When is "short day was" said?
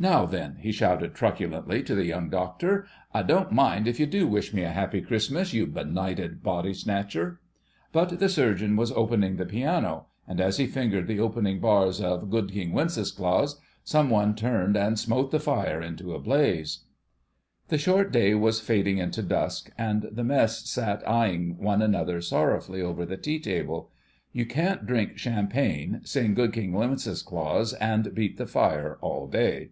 17.76-18.60